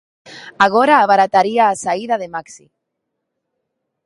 [0.65, 2.65] Agora abarataría a saída de Maxi.